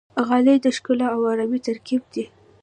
[0.27, 2.25] غالۍ د ښکلا او آرامۍ ترکیب دی.